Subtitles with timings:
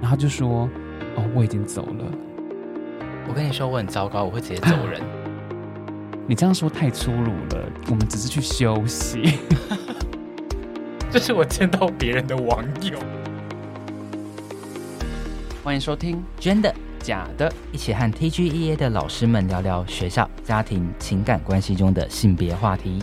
[0.00, 0.68] 然后就说
[1.16, 2.04] ：“哦，我已经走了。”
[3.28, 5.00] 我跟你说，我很糟糕，我会直接走人。
[6.28, 9.38] 你这样说太粗鲁了，我们只是去休息。
[11.10, 12.98] 这是我见到别人的网友。
[15.64, 23.02] 欢迎收听《真的假的》，一起和 TGEA 的老师们聊聊学校、家庭、情感关系中的性别话题。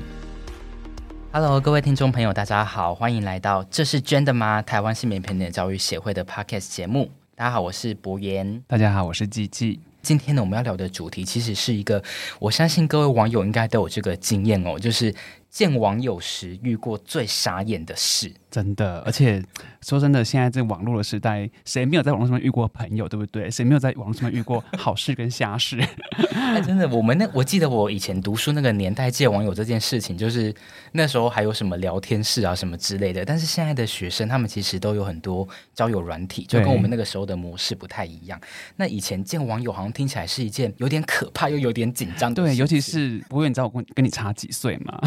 [1.36, 7.10] Hello，各位听众朋友，大家好，欢迎来到《这是真的吗？》台湾性别平等教育协会的 Podcast 节目。
[7.34, 8.62] 大家好，我是博言。
[8.68, 9.80] 大家好，我是季季。
[10.04, 12.04] 今天呢，我们要聊的主题其实是一个，
[12.38, 15.12] 我相信各位网友应该都有这个经验哦，就是
[15.54, 18.34] 见网友时遇过最傻眼的事。
[18.50, 19.44] 真的，而且
[19.82, 23.50] 说真的，现在这网络的时代，谁没有在网络上面遇过朋友，对不对？
[23.50, 25.80] 谁没有在网络上面遇过好事跟瞎事？
[26.34, 30.54] 哎，真的，我们那我记得我以前读书那个年代，见网友这件事情，就是
[30.92, 33.24] 那时候还有什么聊天室啊什么之类的。
[33.26, 38.40] 但是现在的学生，他们其实都有很多交友软体，就跟我们那个时候的模式不太一样。
[38.76, 42.44] 那以前见网友好像听起来是一件有点可怕又有点紧张的。
[42.44, 45.02] 对，尤其是不过你知道我跟跟你差几岁吗？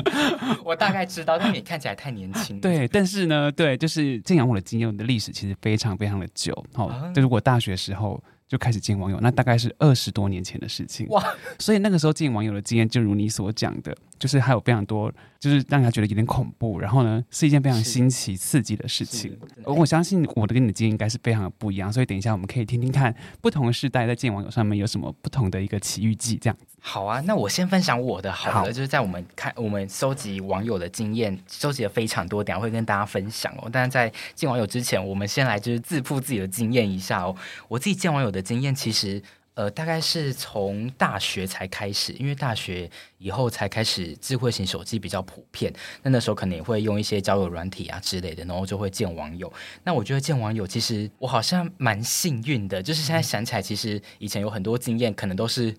[0.64, 2.60] 我大概知道，但你看起来太年轻。
[2.60, 11.24] 对，但是呢，对，就是见网友的经验的历史其实非常非常的久，好、哦，就是我大学时候就开始见网友，那大概是二十多年前的事情哇，
[11.58, 13.96] 所以那个时候见网友的经验，就如你所讲的。
[14.18, 19.38] 就是还有非常多，就是让他觉得有点恐怖，然后呢，是一件非常新奇刺激的事情。
[19.64, 26.64] 我相信我的跟你的经验应该是非常的不一样，所以等一下我们可以听听看不同的世代在见网友上面有什么不同的一个奇遇记，这样子。
[26.80, 33.68] 好啊，那我先分享我的好了，好就是在我们看我们收集网友的经验，收集了非常多，等下会跟大家分享哦。
[33.72, 37.34] 但是在见网友之前，我们先来就是自曝自己的经验一下哦。
[37.68, 39.22] 我自己见网友的经验其实。
[39.58, 45.72] 呃，大概是从大学才开始，因为大学以后才开始智慧型手机比较普遍，
[46.04, 49.52] 那那时候可能也会用一些交友软体啊之类的，然后就会见网友。
[49.82, 55.74] 那我觉得见网友其实我好像蛮幸运的，就是现在想起来，其实以前有很多经验可能都是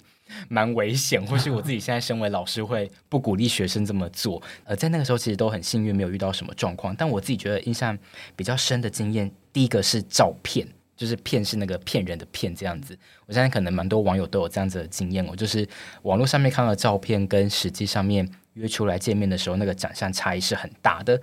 [0.49, 4.41] 蛮危险，或是我自己现在身为老师会不鼓励学生这么做。
[4.65, 6.93] 呃，在那个时候其实都很幸运，没有遇到什么状况。
[6.97, 7.97] 但我自己觉得印象
[8.35, 10.67] 比较深的经验，第一个是照骗。
[10.99, 15.65] 就是骗是那个骗人的骗这样子，我相信可能蛮多网友都有这样子的经验哦，就是
[16.01, 21.21] 网络上面看到的照片跟实际上面约出来见面的时候，那个长相差异是很大的。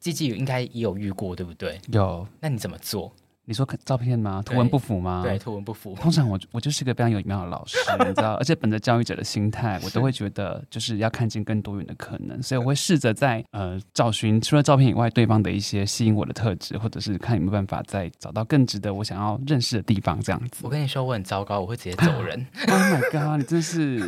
[0.00, 1.78] 季季应该也有遇过，对不对？
[1.92, 3.14] 有，那你怎么做？
[3.44, 4.40] 你说照片吗？
[4.44, 5.22] 图文不符吗？
[5.24, 5.96] 对，图文不符。
[6.00, 20.60] 通常我我就是个非常有礼貌的老师， 你知道，而且本着教育者的心态， 我都会觉得就是要看见更多元的可能，所以我会试着在呃找寻除了照片以外对方的一些吸引我的特质，或者是看有没有办法再找到更值得我想要认识的地方，这样子。
[20.62, 22.46] 我跟你说，我很糟糕，我会直接走人。
[22.68, 23.38] Oh my god！
[23.38, 23.98] 你真是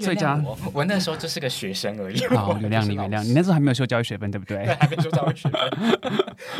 [0.00, 0.40] 最佳。
[0.44, 2.24] 我我那时候就是个学生而已。
[2.28, 3.32] 好， 原谅你，原谅你。
[3.32, 4.64] 那时候还没有修教育学分，对不对？
[4.64, 5.60] 对，还没修教育学分。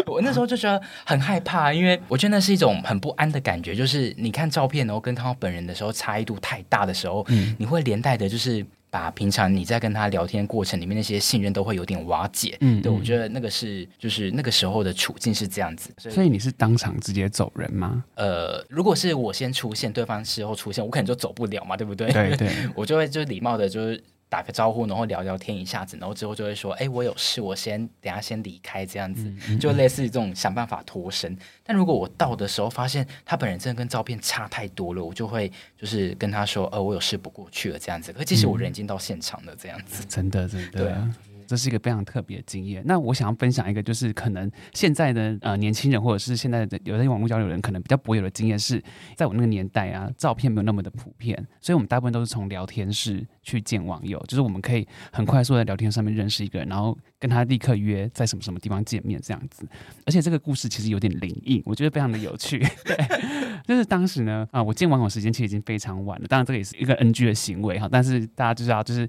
[0.06, 3.04] 我那时候就觉得很害怕，因为我觉得那是一种很。
[3.04, 12.56] 不安的感觉，就是你看照片，然后跟看到本人的时候差异度太大的时候，嗯，你会连带的，就是把平常你在跟他聊天过程里面那些信任都会有点瓦解。
[12.62, 15.90] 嗯，对，我觉得那个是，就是那个时候的处境是这样子。
[15.98, 18.02] 所以，所以你是当场直接走人吗？
[18.14, 22.10] 呃，如果是我先出现，对方事后出现，我可能就走不了嘛，对不对？
[22.10, 24.02] 对对， 我就会就是礼貌的，就是。
[24.34, 31.38] 打个招呼，然后聊聊天一下子，然后之后就会说：“哎，我有事，我先等下先离开。”这样子， 就类似于这种想办法脱身。
[31.62, 38.12] 但如果我到的时候发现他本人真的跟照片差太多了，我就会就是跟他说：“呃，我有事不过去了。”这样子。
[38.12, 40.04] 可其实我人已经到现场了，这样子。
[40.06, 40.80] 真的，真的。
[40.80, 41.08] 对啊。
[41.46, 42.82] 这是一个非常特别的经验。
[42.86, 48.82] 那我想要分享一个，就是可能现在的呃年轻人，或者是现在的有在网络交流的人，可能比较博有的经验是，
[49.16, 59.66] 在我那个年代啊，照片没有那么的普遍，所以我们大部分都是从聊天室去见网友，就是我们可以很快速在聊天上面认识一个人，然后跟他立刻约在什么什么地方见面这样子。
[60.06, 62.58] 而且这个故事其实有点灵异，我觉得非常的有趣。
[62.84, 62.96] 对，
[63.66, 69.08] 就是当时呢啊，我见网友时间其实已经非常晚了，当然这个也是一个 NG 的行为哈，但是大家就知道，就是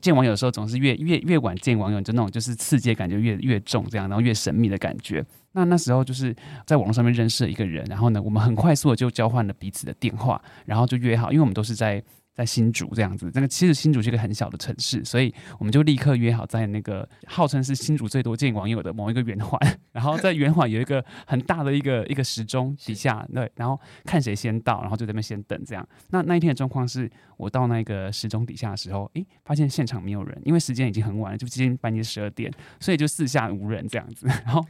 [0.00, 5.24] 见网友的时候总是越越越晚见网友，就那种就是刺激感就越越重，这样，然后越神秘的感觉。
[5.52, 6.34] 那那时候就是
[6.66, 12.02] 在网络上面认识了一个人，然后呢，我们很快速的就交换了彼此的电话，然后就约好，因为我们都是在。
[12.34, 25.88] 在新竹这样子，那个其实新竹是一个很小的城市，所以我们就立刻约好在那个号称是新竹最多见网友的某一个圆环，然后在圆环有一个很大的一个一个时钟底下，对，然后看谁先到，然后就在那边先等这样。
[26.10, 34.26] 那那一天的状况是我到那个时钟底下的时候，诶，发现现场没有人，因为时间已经很晚了，就接近半夜十二点，所以就四下无人这样子。
[34.44, 34.64] 然后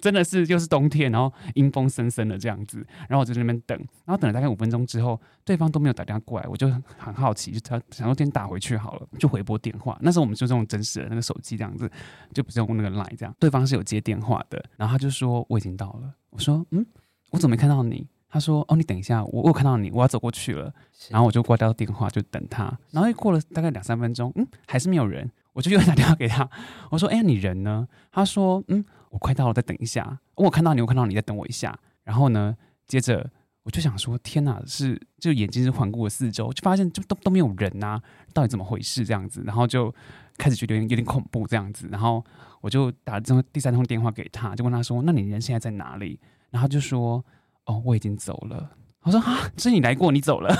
[0.00, 6.68] 真的是就是冬天，然后阴风森森的这样子，然后我就在那边等，然后等了大概五分钟之后，对方都没有打电话过来，我就。
[6.98, 9.98] 很好奇，就他想说先打回去好了，就回拨电话。
[10.02, 11.90] 那时候我们就用真实的那个手机这样子，
[12.34, 13.34] 就不是用那个 line 这样。
[13.38, 16.12] 对方是有接电话的，然后他就说我已经到了。
[16.30, 16.84] 我说：“嗯，
[17.30, 20.72] 我怎么没看到你？”他说：“哦，你等一下，我我有看到你，我要走过去了。”
[21.08, 22.64] 然后我就挂掉电话，就等他。
[22.90, 26.48] 然后又过了大概两三分钟，嗯，还是没有人，我就又打电话给他。
[26.90, 30.18] 我说：“哎呀，你人呢？”他说：“嗯，我快到了，再等一下。
[30.34, 32.54] 我看到你，我看到你，再等我一下。”然后呢，
[32.86, 33.30] 接着
[33.62, 38.02] 我就想说：“天哪，是就眼睛是环顾了四周，就发现就都都没有人呐、啊，
[38.34, 39.06] 到底怎么回事？
[39.06, 39.94] 这样子，然后就
[40.36, 41.88] 开始觉得有点有点恐怖这样子。
[41.90, 42.22] 然后
[42.60, 46.20] 我就打了这第三通电话给他，就问他说：‘那你人现在在哪里？’
[46.50, 47.24] 然后就说。”
[47.68, 48.70] 哦，我已经走了。
[49.02, 50.54] 我说啊，是你来过，你走了。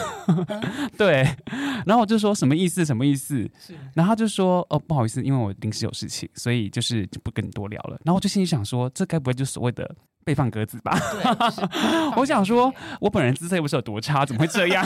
[0.96, 1.22] 对，
[1.84, 2.84] 然后我就说什么意思？
[2.84, 3.36] 什么意思？
[3.58, 3.74] 是。
[3.94, 7.98] 然后他就说哦，不好意思，因为我临时有事情，所以就是就不跟你多聊了。
[8.04, 9.94] 然后我就心里想说，这该不会就是所谓的。
[10.28, 10.94] 被放鸽子吧？
[12.14, 12.70] 我想说，
[13.00, 14.84] 我本人姿色又不是有多差，怎么会这样？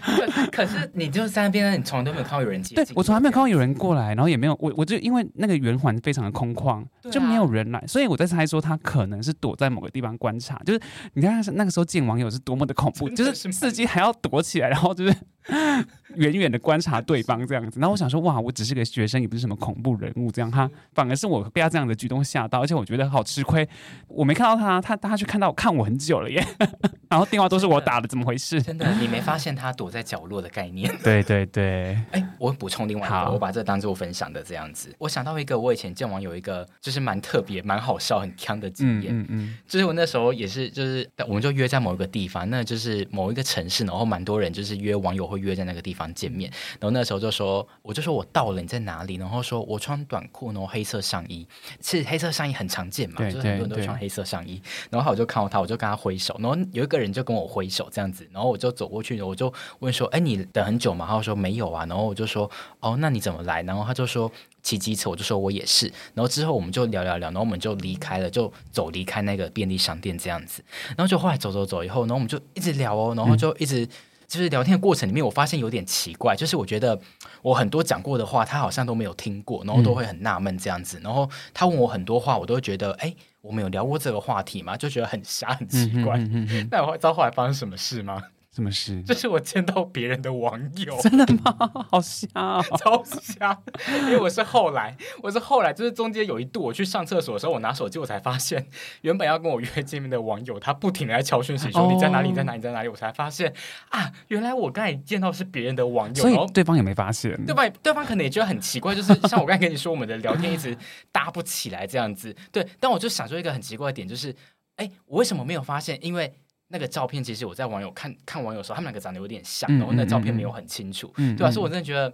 [0.52, 10.60] 可是你就在那边，你从来都没有看到有人接对，我从来没有看到有人过来，然后也没有我，我就因为那个圆环非常的空旷，就没有人来，所以我在猜说他可能是躲在某个地方观察。
[10.66, 10.80] 就是
[11.14, 15.16] 你看那个时候见网友是多么的恐怖，就是司机还要躲起来，然后就是。
[16.16, 23.66] 远远的观察对方这样子，然后我想说，哇，我只是个学生，也不是什么恐怖人物，这样他反而是我被他这样的举动吓到，而且我觉得好吃亏，
[24.08, 26.46] 我没看到他，他他去看到我看我很久了耶，
[27.08, 28.60] 然后电话都是我打的，怎么回事？
[28.60, 30.94] 真的，你没发现他躲在角落的概念？
[31.02, 39.58] 对对对，哎，我补充另外一个，我把这当做分享的这样子，我想到一个，我以前见网友一个就是蛮特别、蛮好笑、很锵的经验，嗯嗯，嗯。
[39.66, 45.31] 就是我那时候也是，就是我们就约在某一个地方，那就是某一个城市，然后蛮多人就是约网友。
[45.32, 49.16] 会约在那个地方见面，然后那时候就说，我就说我到了，你在哪里？
[49.16, 51.46] 然后说我穿短裤，然后黑色上衣，
[51.80, 54.60] 其实黑色上衣很常见嘛，就是很多人都穿黑色上衣。
[54.90, 61.06] 然后我就看到他，我就跟他挥手，然后有一个人就跟我挥手这样子，然后我就走过去，我就问说，哎，你等很久吗？
[61.08, 62.50] 他说没有啊，然后我就说，
[62.80, 63.62] 哦，那你怎么来？
[63.62, 64.30] 然后他就说
[64.62, 65.86] 骑机车，我就说我也是。
[66.14, 70.62] 然后之后我们就聊聊聊，然后我们就离开了，就走离开那个便利商店这样子。
[70.88, 73.84] 然后就后来走走走以后，然后我们就一直聊哦，然后就一直。
[73.84, 73.88] 嗯
[74.32, 76.98] 就是聊天的过程里面，我发现有点奇怪，就是我觉得
[77.42, 80.98] 我很多讲过的话，他好像都没有听过，然后都会很纳闷这样子。
[81.04, 84.74] 然后他问我很多话，我都会觉得，哎，我们有聊过这个话题吗？
[84.74, 86.16] 就觉得很瞎，很奇怪。
[86.16, 88.22] 嗯嗯嗯，那我知道后来发生什么事吗？
[88.54, 89.02] 什么事？
[89.06, 91.56] 这是我见到别人的网友，真的吗？
[91.90, 93.58] 好瞎哦， 超瞎！
[94.02, 98.68] 因为我是后来，我是后来，就是中间有一度我去上厕所的时候，我拿手机，我才发现
[99.00, 102.28] 原本要跟我约见面的网友，他不停的在敲讯息说，你在哪里？
[102.28, 102.58] 你在哪里？
[102.58, 102.88] 你在哪里？
[102.88, 103.54] 我才发现
[103.88, 107.66] 啊，原来我刚才见到是别人的网友，所以对方也没发现，对吧？
[107.82, 110.76] 对方可能也觉得很奇怪，就是像我刚才跟你说，我们的聊天一直
[111.10, 112.36] 搭不起来这样子。
[112.52, 114.36] 对，但我就想说一个很奇怪的点，就是
[114.76, 115.98] 哎，我为什么没有发现？
[116.04, 116.34] 因为
[116.72, 121.50] 那个照片其实我在网友看看网友的时候，他们两个长得有点像，然后那照片没有很清楚，嗯嗯嗯、对吧、啊？
[121.50, 122.12] 所以我真的觉得，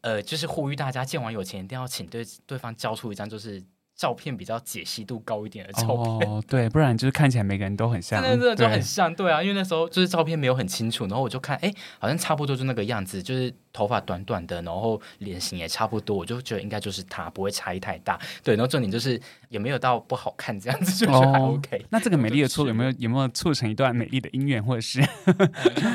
[0.00, 3.62] 呃，就是呼吁大家见网友前一定要请对对方交出一张就是
[3.98, 13.52] 照片比较解析度高一点的照片，哦，对，不然就是看起来每个人都很像，真的真的就很像，对啊，因为那时候就是照片没有很清楚，然后我就看，哎，好像差不多就那个样子，就是。
[13.70, 18.18] 头发短短的，然后脸型也差不多，我就觉得应该就是他，不会差异太大。
[18.42, 21.86] 对，然后重点就是也没有到不好看这样子，就是还 OK。
[21.90, 25.00] 那这个美丽的错有没有有没有促成一段美丽的姻缘，或者是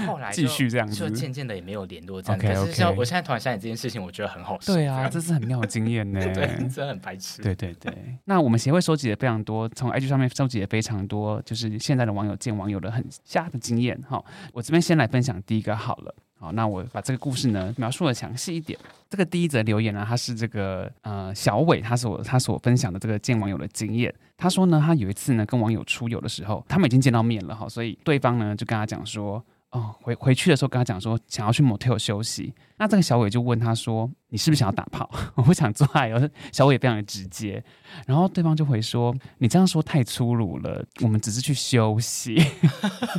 [0.07, 0.95] 后来继续这样子？
[0.95, 2.47] 就渐渐的也没有联络这样子。
[2.47, 4.73] 可是像我现在突然想起这件事情，我觉得很好笑。
[4.73, 6.21] 对啊，这是很妙的经验呢。
[6.33, 7.41] 对，真的很白痴。
[7.41, 7.92] 对对对。
[7.93, 13.99] 对那我们协会收集了非常多，从 IG 上面收集了非常多，就是现在的网友见网友的很瞎的经验。
[14.09, 16.15] 哈，我这边先来分享第一个好了。
[16.39, 18.77] 好，那我把这个故事呢描述的详细一点。
[19.09, 24.13] 这个第一则留言呢，他是这个呃小伟，他所他所分享的这个见网友的经验。
[24.35, 32.53] 他说呢，他有一次呢跟网友出游的时候，他们已经见到面了哈，所以对方呢就跟他讲说，哦回回去的时候跟他讲说想要去 motel 休息。
[32.83, 35.09] 那这个小伟就问他说，你是不是想要打炮？
[35.35, 36.29] 我不想做爱哦。
[36.51, 37.63] 小伟也非常的直接，
[38.05, 42.35] 然后对方就回说：“你这样说太粗鲁了，我们只是去休息。”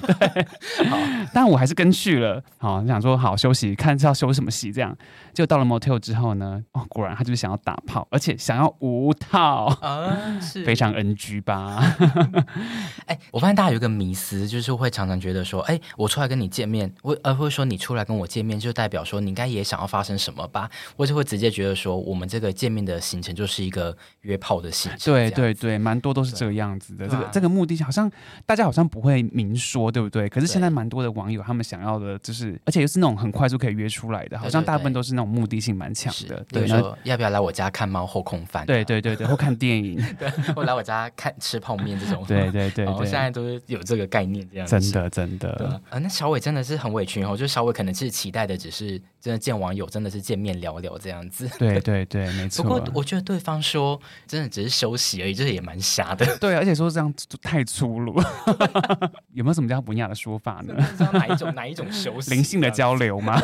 [0.06, 0.46] 对，
[0.86, 0.98] 好，
[1.32, 2.44] 但我还是跟去了。
[2.58, 4.70] 好，你想说好休息，看是要休什么息？
[4.70, 4.94] 这样，
[5.32, 11.82] 就到了 motel 之后呢，哦，果然他就是想要打炮，而且想要无套啊，是 非常 NG 吧？
[13.06, 20.68] 哎，我发现大家有一个迷思，就是会常常觉得说，哎，我出来跟你见面，我而会说你出来跟我见面，就代表说你应该也想要发生什么吧？
[20.96, 25.14] 我就会直接觉得说，我们这个见面的行程就是一个约炮的行程。
[25.14, 27.06] 对对对，蛮多都是这个样子的。
[27.08, 28.10] 这个这个目的好像
[28.44, 30.28] 大家好像不会明说，对不对？
[30.28, 36.44] 可是现在蛮多的网友他们想要的就是，而且又是那种很快速可以约出来的，好像大部分都是那种目的性蛮强的。
[36.48, 38.64] 对，比如说要不要来我家看猫后空翻？
[38.66, 42.24] 对对对对， 或看电影， 对，或来我家看吃泡面这种。
[42.28, 44.80] 对对对我，现在都是有这个概念这样子。
[44.80, 45.80] 真的真的。
[45.90, 51.48] 呃，那小伟真的是很委屈哦，就小伟可能是期待的只是真的见网友真的是见面聊聊这样子。
[51.58, 52.62] 对对对，没 错。
[52.62, 56.24] 不过我觉得对方说真的只是休息而已，这也蛮瞎的。
[56.38, 57.12] 对，而且说这样
[57.42, 58.20] 太粗鲁，
[59.34, 60.74] 有没有什么叫不雅的说法呢？
[60.96, 62.30] 知道哪一种哪一种休息？
[62.30, 63.40] 灵性的交流吗？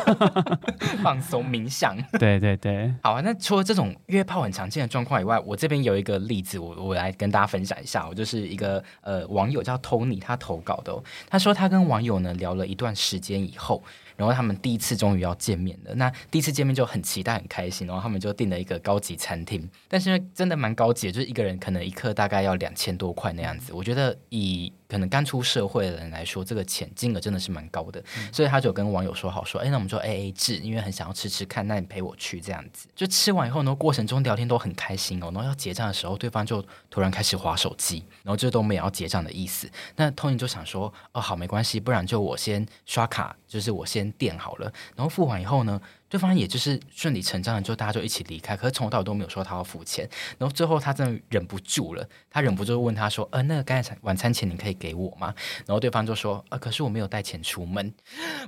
[1.02, 1.97] 放松冥想。
[2.18, 2.92] 对对对。
[3.02, 8.06] 好啊，那除了这种约炮很常见的状况以外，我这边有一个例子，我我来跟大家分享一下。
[8.09, 11.02] 我就是一个呃网友叫 Tony，他投稿的哦。
[11.28, 13.82] 他说他跟网友呢聊了一段时间以后。
[14.20, 23.72] 然后他们第一次终于要见面了，那第一次见面就很期待、很开心，然后他们就订了一个高级餐厅，但是因为真的蛮高级的，就是一个人可能一客大概要两千多块那样子。
[23.72, 32.88] 我觉得以可能刚出社会的人来说，这个钱金额真的是蛮高的，嗯、所以他就跟网友说好说，哎，那我们就 A A 制，因为很想要吃吃看，那你陪我去这样子。
[32.97, 39.70] 就吃完以后呢，过程中聊天都很开心哦，然后要结账的时候，对方就突然开始划手机，然后就都没有要结账的意思。
[39.97, 45.80] 那 Tony 就想说，哦，好，没关系，不然就我先刷卡，就是我先垫好了，然后付完以后呢，
[46.11, 48.57] 对方也就是顺理成章的，就大家就一起离开。
[48.57, 50.07] 可是从头到尾都没有说他要付钱。
[50.38, 55.33] 然后最后他真的忍不住了，他忍不住问他说：“呃，那个刚才晚餐钱你可以给我吗？”
[55.64, 57.95] 然后对方就说：“呃，可是我没有带钱出门。”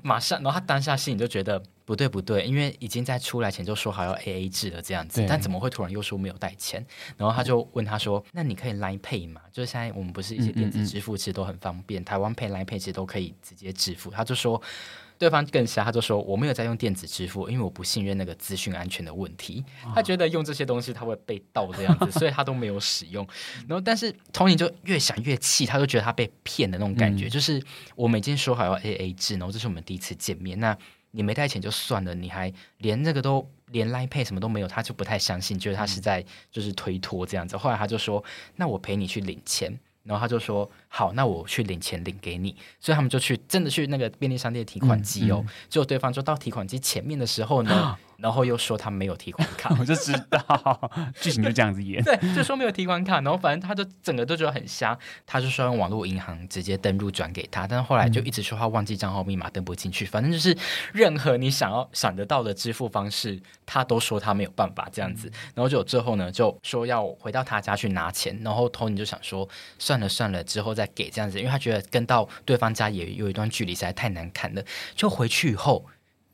[0.02, 6.85] 马上，然后他当下心里就觉得不对不对，因为已经在出来前就说好要 AA 制了这样子，但怎么会突然又说没有带钱？
[7.16, 9.40] 然后他就问他说：“那你可以 Line Pay 吗？
[9.52, 14.61] 就是现在我们不是一些电子支付其实都很方便，嗯嗯嗯台湾 Pay、Line Pay 其实都可以直接支付。”他就说。
[15.22, 19.64] 对方更瞎，他就说我没有在用电子支付，因为我不信任那个资讯安全的问题。
[19.94, 23.24] 他觉得用这些东西他会被盗这样子， 所以他都没有使用。
[23.68, 27.28] 然后，但是 Tony 就越想越气，他就觉得他被骗的那种感觉。
[27.28, 27.62] 嗯、就是
[27.94, 30.76] 我们已经说好要 AA 制，然后这是我们第一次见面，那
[31.12, 37.56] 你没带钱就算了，你还连那个都连 Line Pay 什么都没有，他就不太相信，觉得他是在就是推脱这样子。
[37.56, 38.24] 后来他就说，
[38.56, 39.78] 那我陪你去领钱。
[40.04, 45.44] 然后他就说：“好，那我去领钱领给你。”所以他们就去，真的去那个便利商店提款机哦。
[45.68, 47.97] 结果、嗯嗯、对方就到提款机前面的时候呢。
[48.22, 52.00] 然后又说他没有提款卡， 我就知道剧情就这样子演。
[52.04, 54.96] 对，就说没有提款卡，然后反正他就整个都觉得很瞎。
[55.26, 60.04] 他就说用网络银行直接登录转给他，但是后来就一直说他忘记账号密码登不进去。
[60.06, 60.56] 反正就是
[60.92, 65.28] 任何你想要想得到的支付方式，他都说他没有办法这样子。
[65.56, 68.38] 然后就最后呢，就说要回到他家去拿钱。
[68.44, 69.48] 然后 Tony 就想说
[69.80, 74.62] 算了算了，之后再给这样子，因为他觉得跟到对方家也有一段距离，实在太难看了。
[74.94, 75.84] 就回去以后。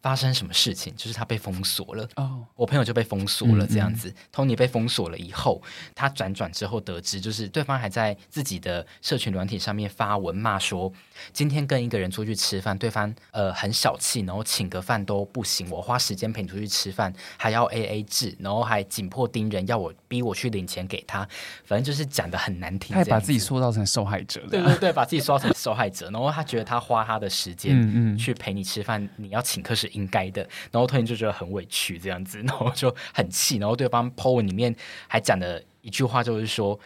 [0.00, 0.94] 发生什么事情？
[0.96, 2.04] 就是他被封锁了。
[2.16, 2.62] 哦，oh.
[2.62, 4.14] 我朋友就被封锁了，这样子。
[4.32, 5.60] Tony、被封锁了以后，
[5.94, 10.92] 他辗转之后得知，就是对方还在自己的社群软体上面发文骂说，
[11.32, 21.28] 今天跟一个人出去吃饭，对方呃很小气，然后请个饭都不行，我花时间陪你出去吃饭还要 AA 制，然后还紧迫盯人要我逼我去领钱给他，
[21.64, 24.40] 反正就是讲的很难听，他还把自己塑造成受害者。
[24.48, 29.87] 对对对，把自己塑造成受害者，然后他觉得他花他的时间去陪你吃饭，你要请客是。
[29.92, 34.74] 应该的，然后突然就觉得很委屈，这样子，然后就很气，然后对方 po 文里面
[35.06, 36.78] 还讲了一句话，就是说。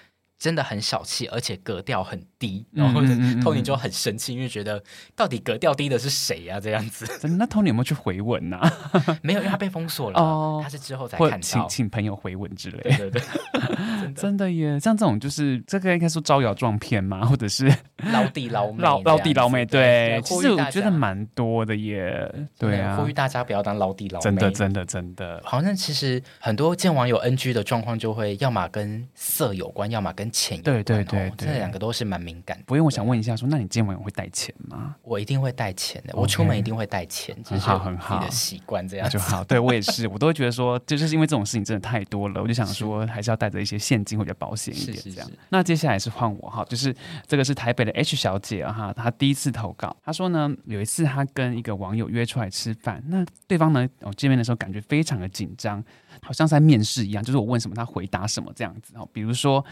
[0.43, 4.83] 真的很小气，而且格调很低，然后 Tony 就很生气，因为觉得
[5.15, 6.59] 到底格调低的是谁呀？
[6.59, 7.07] 这样子。
[7.39, 8.59] 那 Tony 有没有去回吻呢？
[9.23, 10.19] 没有，因为他被封锁了。
[10.19, 12.81] 哦，他是之后才看到，请请朋友回吻之类。
[12.83, 13.23] 对对对，
[14.17, 14.81] 真的耶！
[14.81, 17.73] 像这种就是这个应该说招摇撞骗嘛， 或者是
[18.13, 19.65] 捞弟捞妹，捞捞弟捞妹。
[19.65, 22.29] 对，其实我觉得蛮多的耶。
[22.59, 24.25] 对啊，呼吁大家不要当捞弟捞妹。
[24.25, 30.83] 真的真的真的，好像其实很多见网友 NG 的状况，就会要么跟色有关，要么跟钱有关。
[30.83, 32.65] 对对对，这两个都是蛮敏感的。
[32.67, 34.97] 不用，我想问一下，说那你见网友会带钱吗？
[35.03, 39.45] 我一定会带钱的，我出门一定会带钱，很好很好的习惯这样就好。
[39.45, 45.31] 对我也是，我都会觉得说，就是因为这种事情真的太多了，我就想说还是要带着一些现金或者保险一点这样。
[45.51, 46.95] 那接下来是换我哈，就是
[47.27, 55.85] 这个是台北的 H 小姐哈，她第一次投稿，她说呢，有一次她跟一个网友约出来吃饭，那对方呢，我见面的时候感觉非常的紧张，
[56.23, 59.65] 好像在面试一样，就是我问什么他回答什么这样子哦，比如说。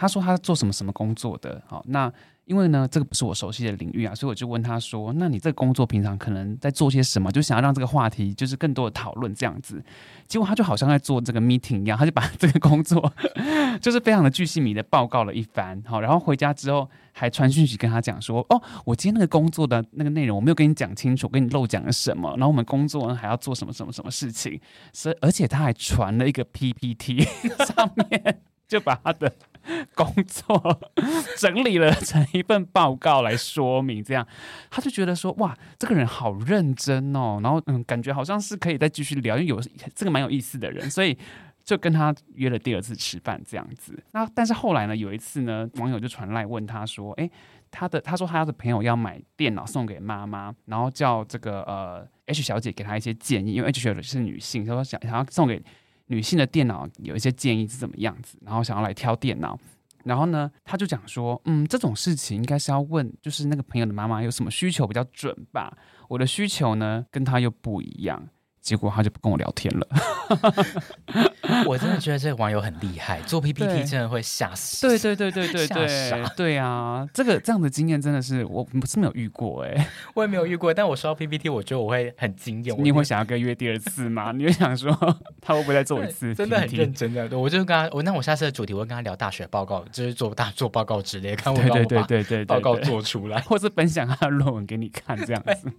[0.00, 2.10] 他说他做什么什么工作的，好，那
[2.46, 7.30] 因为呢，这个不是我熟悉的领域啊，所以我就问他说，那你这个工作平常可能在做些什么？
[7.30, 9.84] 就想要让这个话题就是更多的讨论这样子。
[10.26, 13.12] 结果他就好像在做这个 meeting 一样，他就把这个工作
[13.82, 24.58] 就是非常的巨细靡的报告了一番，好，然后回家之后还传讯息跟他讲说，哦，我今天那个工作的那个内容我没有跟你讲清楚，跟你漏讲了什么，然后我们工作呢还要做什么什么什么事情，
[24.94, 27.20] 所以而且他还传了一个 PPT
[27.66, 29.30] 上面就把他的。
[29.94, 30.80] 工作
[31.38, 34.26] 整理了成一份报告来说明，这样
[34.70, 39.60] 他就觉得说哇，这个人好认真哦，然后嗯，感觉好像是可以再继续聊，因为有
[39.94, 41.16] 这个蛮有意思的人，所以
[41.64, 44.02] 就跟他约了第二次吃饭这样子。
[44.12, 47.30] 那但是后来呢，有一次呢，网友就传来问他说，诶，
[47.70, 52.06] 他的他说他的朋友要买电脑送给妈妈，然后叫这个呃。
[52.30, 55.60] H 小姐给她一些建议，因为 H 小姐是女性，她说想想要送给
[56.10, 59.56] 女性的电脑有一些建议是怎么样子，然后想要来挑电脑。
[60.02, 65.76] 然后呢，他就讲说，嗯，这种事情应该是要问，就是那个朋友的妈妈有什么需求比较准吧？
[66.08, 68.28] 我的需求呢，跟他又不一样。
[68.60, 69.86] 结果他就不跟我聊天了。
[71.66, 74.86] 我真的觉得这个网友很厉害，做 PPT 真的会吓死。
[74.86, 80.72] 对对对对对对对，对啊，这个这样的经验真的是我不是没有遇过哎， 我也没有遇过。
[80.72, 82.76] 但我刷到 PPT，我觉得我会很惊艳。
[82.78, 84.32] 你会想要跟约第二次吗？
[84.36, 84.90] 你会想说
[85.40, 86.34] 他会不会再做一次？
[86.34, 87.38] 真的很认真的。
[87.38, 95.70] 我就跟他，我那我下次的主题我会跟他聊大学报告，就是做大做报告之类，看我对对对对对报告做出来，或是分享他的论文给你看这样子。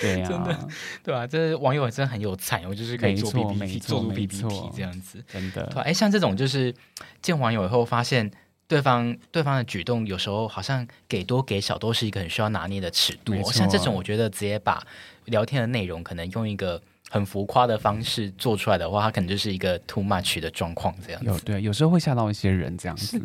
[0.00, 0.58] 对呀，真的
[1.02, 5.66] 对啊，这是网友真的很有才，我就是可以做 PPT，做出 PPT 这样子，真的。
[5.66, 6.74] 对，哎，像这种就是
[7.22, 8.30] 见网友以后发现
[8.66, 13.34] 对方对方的举动，有时候好像给多给少都是一个很需要拿捏的尺度。
[13.50, 14.86] 像这种，我觉得直接把
[15.26, 16.82] 聊天的内容可能用一个
[17.12, 21.26] 很浮夸的方式做出来的话，它可能就是一个 too much 的状况这样子。
[21.26, 23.20] 有对，有时候会吓到一些人这样子，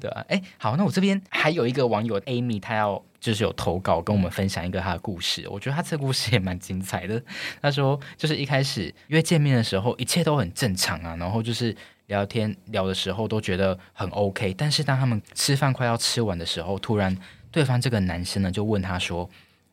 [0.00, 0.24] 对吧？
[0.28, 3.02] 哎，好，那我这边还有一个网友 Amy，她要。
[3.18, 7.20] 就是有投稿跟我们分享一个他的故事，我觉得他这个故事也蛮精彩的。
[7.60, 11.74] 他说，就是一开始约见面的时候，一切都很正常啊，然后就是
[12.06, 14.54] 聊天聊的时候都觉得很 OK。
[14.56, 17.16] 但是当他们吃饭快要吃完的时候，突然
[17.50, 19.28] 对方这个男生呢就问他说：“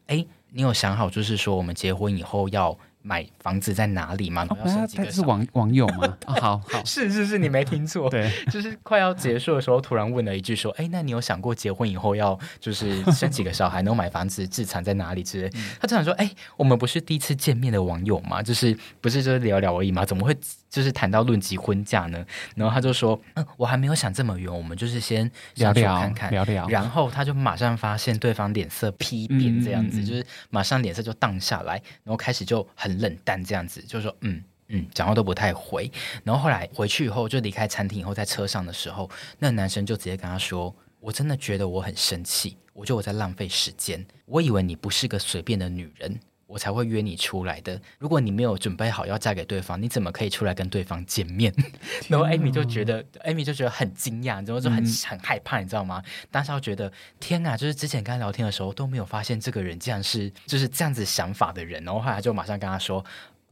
[0.08, 4.48] 哎，你有想好就是说我们结婚以后要？”买房子在哪里吗？
[4.48, 6.18] 他他是网网友吗？
[6.26, 18.42] 哦、好好， 是是是，你没听错， 对， 就是快要结束的时候，突然问了一句说：“哎，那你有想过结婚以后要就是生几个小孩，能买房子，置产在哪里之类？”他就想说：“哎，我们不是第一次见面的网友吗？
[18.42, 20.06] 就是不是就是聊聊而已吗？
[20.06, 20.34] 怎么会
[20.74, 22.26] 就是谈到论及婚嫁呢？”
[22.58, 33.04] 然后他就说：“嗯，我还没有想这么远，我们就是先聊聊看看，聊聊。”然后他就马上发现对方脸色批变，这样子、嗯、就是马上脸色就荡下来，然后开始就很。
[33.04, 35.92] 冷淡这样子，就是说嗯嗯，讲话都不太回。
[36.24, 44.06] 然后后来回去以后，就离开餐厅以后，在车上的时候，那男生就直接跟他说：“我真的觉得我很生气，我觉得我在浪费时间。
[44.26, 47.80] 我以为你不是个随便的女人。”我才会约你出来的。
[47.98, 51.52] 如果你没有准备好要嫁给对方，你怎么可以出来跟对方见面？
[51.60, 51.64] 啊、
[52.10, 56.04] 然后艾米就觉得，艾米就觉得很惊讶，然后就很、嗯、很害怕，你知道吗？
[56.30, 61.84] 当时我觉得天啊，就是之前跟他聊天的时候都没有发现这个人竟然是就是这样子想法的人。
[61.84, 63.04] 然后后来就马上跟他说。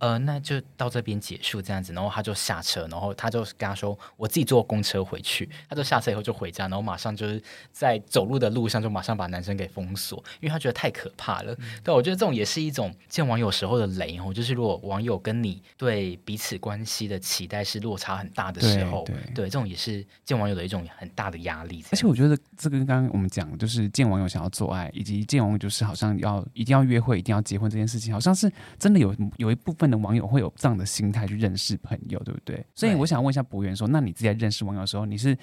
[0.01, 7.39] 呃，那就到这边结束这样子，然后他就下车，然后他就跟他说：“我自己坐公车回去。”他就下车以后就回家，然后马上就是
[7.71, 11.53] 在走路的路上就马上把男生给封锁，因为他觉得太可怕了。
[11.83, 21.85] 对、嗯，我觉得这种也是一种见网友时候的雷哦，就是如果网友跟你对彼此关系的期待是落差很大的时候，对，对，对，这种也是见网友的一种很大的压力。
[21.91, 32.65] 而且我觉得这个跟刚刚我们讲，就是见网友想要做爱，以及见网友就是好像要一定要约会、一定要结婚这件事情，好像是真的有有一部分的网友会有这样的心态去认识朋友，对不对？
[32.73, 35.38] 所以我想问一下博源说，那你自己在认识网友的时候，你是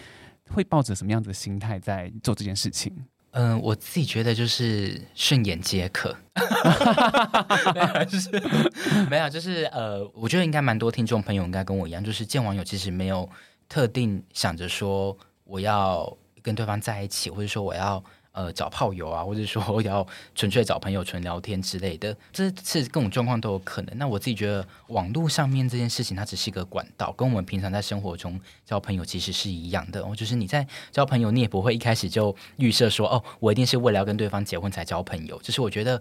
[0.50, 2.92] 会抱着什么样子的心态在做这件事情？
[3.32, 6.16] 嗯、呃，我自己觉得就是顺眼皆可，
[7.74, 8.30] 没有，就是
[9.11, 13.28] 没有，就是呃，我觉得应该蛮多听众朋友应该跟我一样，就是见网友其实没有
[13.68, 18.02] 特定想着说我要跟对方在一起，或者说我要。
[18.38, 23.98] 呃，找炮友啊，或者说 要纯粹找朋友纯聊天之类的，这是各种状况都有可能。
[23.98, 30.01] 那我自己觉得，网络上面这件事情，它只是一个管道，跟我们平常在生活中交朋友其实是一样的。
[30.03, 35.37] 哦，就是你在交朋友，你也不会一开始就预设说，哦，我一定是为了要跟对方结婚才交朋友。
[35.42, 36.01] 就是我觉得。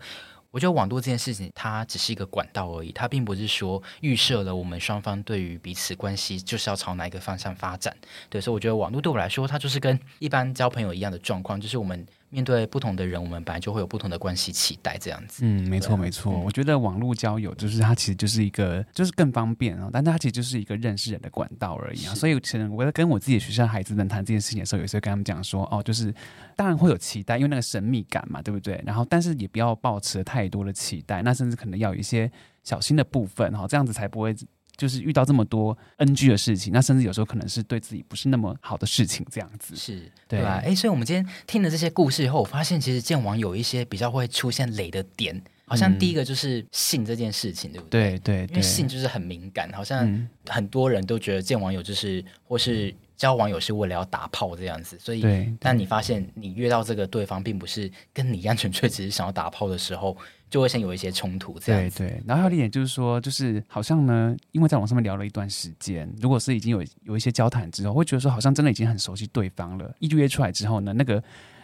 [0.50, 7.96] 我觉得网络这件事情，它只是一个管道而已，它并不是说预设了我们双方对于彼此关系就是要朝哪一个方向发展。
[8.30, 15.42] 对，所以我觉得网络对我来说，它就是跟一般交朋友一样的状况，就是我们面对不同的人，我们本来就会有不同的关系期待这样子。
[15.44, 16.32] 嗯，没错没错。
[16.40, 22.16] 我觉得网络交友就是它其实就是一个就是更方便啊，但它其实就是一个认识人的管道而已啊。
[22.16, 26.14] 所以其实我在跟我自己的学校孩子们谈这件事情的时候，有时候跟他们讲说，哦，就是
[26.56, 28.82] 当然会有期待，因为那个神秘感嘛，对不对？
[28.86, 30.38] 然后但是也不要抱持太。
[30.38, 32.32] 太多的期待，那甚至可能要有一些
[32.64, 34.36] 小心的部分哈，这样子才不会
[34.78, 36.72] 就是遇到这么多 NG 的事情。
[36.72, 40.62] 那甚至有时候可能是对自己不是那么好的事情，这样子是对吧？
[40.64, 48.20] 哎，所以我们今天听了这些故事以后，我发现其实见网友一些比较会出现雷的点，好像第一个就是性这件事情，对不对？
[48.20, 52.94] 对对，因为性就是很敏感，好像很多人都觉得见网友就是或是。
[53.18, 60.16] 交往友是为了要打炮这样子，所以，但你发现你约到这个对方并不是跟你一样纯粹只是想要打炮的时候，
[60.50, 61.98] 就会先有一些冲突这样子。
[61.98, 69.94] 对对，然后还有一点就是说，就是好像呢，因为在网上面聊了一段时间，如果是已经有有一些交谈之后，会觉得说好像真的已经很熟悉对方了。
[70.00, 71.22] 一约出来之后呢，那个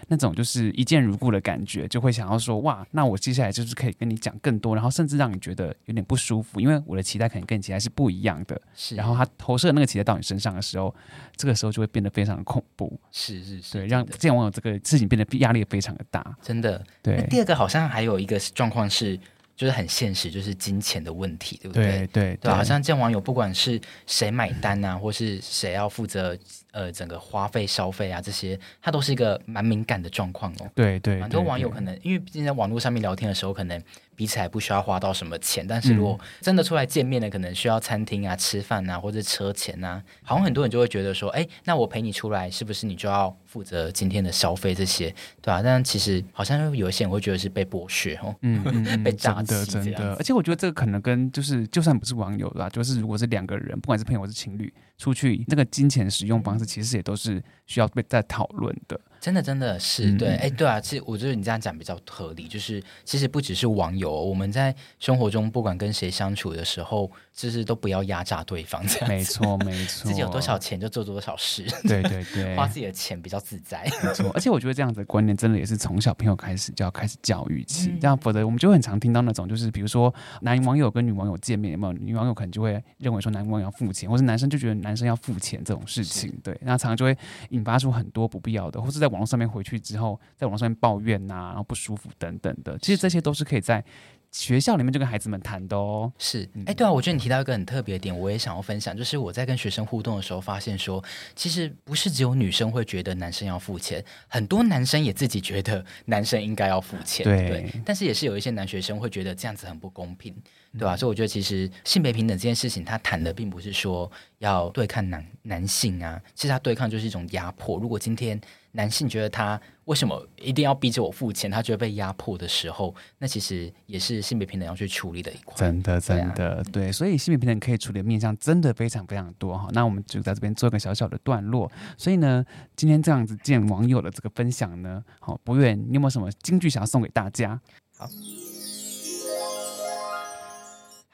[0.07, 8.59] 那种就是一见如故的感觉，就会想要说哇，那我接下来就是可以跟你讲更多，然后甚至让你觉得有点不舒服，因为我的期待可能跟你期待是不一样的。
[8.75, 10.93] 是，然后他投射那个期待到你身上的时候，
[11.35, 12.99] 这个时候就会变得非常的恐怖。
[13.11, 16.35] 是是是，对，让见网友这个事情变得压力非常的大。
[16.41, 17.25] 真的，对。
[17.29, 19.19] 第二个好像还有一个状况是。
[19.55, 21.85] 就是很现实，就是金钱的问题，对不对？
[21.85, 26.35] 对对对，好像见网友，不管是谁买单啊，或是谁要负责
[26.73, 30.69] 呃整个花费消费啊，这些，它都是一个蛮敏感的状况哦。
[30.75, 33.81] 对对，很多网友可能因为毕竟在网络上面聊天的时候，可能。
[34.15, 45.09] 彼此还不需要花到什么钱，但是如果真的出来见面了，可能需要餐厅啊、吃饭啊，或者车钱啊，好像很多人就会觉得说，哎，那我陪你出来，是不是你就要负责今天的消费这些，
[45.41, 45.61] 对吧、啊？
[45.63, 48.63] 但其实好像有一些人会觉得是被剥削哦，嗯，
[49.03, 58.99] 被榨真的真的，而且我觉得这个可能跟就是，就算不是网友啦，就是如果是两个人，不管是朋友或是情侣出去，那个金钱使用方式其实也都是需要被再讨论的。
[59.23, 74.29] 真的，真的是对，哎、嗯，对啊，其实我觉得你这样讲比较合理，就是其实不只是网友，我们在生活中不管跟谁相处的时候，就是都不要压榨对方，这样没错，没错，自己有多少钱就做多少事，对对对， 花自己的钱比较自在，没错。
[74.33, 87.17] 而且我觉得这样子的观念真的也是从小朋友开始就要开始教育起，嗯、这样否则我们就会很常听到那种，就是比如说男网友跟女网友见面，有没有女网友可能就会认为说男网友要付钱，或是男生就觉得男生要付钱这种事情，对，那常常就会
[87.51, 89.79] 引发出很多不必要的，或是在网络上面回去。
[89.83, 93.83] 之后在网上面抱怨呐、啊，然后不舒服等等的，其实这些都是可以在
[94.31, 96.11] 学校里面就跟孩子们谈的哦。
[96.17, 101.03] 是，哎，对啊，我觉得你提到一个很特别的点，我也想要分享，就是我在跟学生互动的时候，发现说，
[101.35, 107.81] 其实不是只有女生会觉得男生要付钱，很多男生也自己觉得男生应该要付钱，对，对。
[107.85, 110.35] 但是也是有一些男学生会觉得这样子很不公平，
[110.71, 110.97] 对吧、啊？
[110.97, 117.77] 所以我觉得其实性别平等这件事情，他谈的并不是说要对抗男男性啊，其实他对抗就是一种压迫。
[117.77, 118.39] 如果今天
[118.73, 121.49] 男性觉得他为什么一定要逼着我付钱？
[121.49, 125.55] 他觉得被压迫的时候，那其实也是性别平等要去处理的一块。
[125.57, 129.67] 真的，真的，对，啊、对，所以性别平等可以处理的面向真的非常非常多哈。
[129.73, 131.71] 那我们就在这边做一个小小的段落。
[131.97, 132.43] 所以呢，
[132.75, 137.59] 今天这样子见网友的这个分享呢，好，博远，你有没有什么金句想要送给大家？
[137.95, 138.09] 好，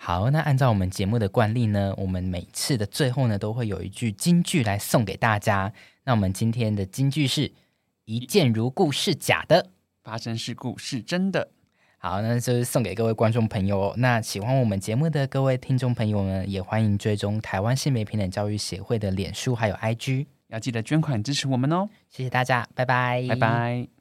[0.09, 5.71] 好，那按照我们节目的惯例呢，我们每次的最后呢，都会有一句金句来送给大家。
[6.03, 7.51] 那我们今天的金句是
[8.05, 9.69] “一见如故是假的，
[10.03, 11.51] 发生事故是真的”。
[11.99, 13.93] 好，那就是送给各位观众朋友。
[13.97, 21.87] 那喜欢我们节目的各位听众朋友呢，也欢迎追踪台湾性别平等教育协会的脸书还有 IG，要记得捐款支持我们哦。
[22.09, 23.98] 谢谢大家，拜拜，拜拜。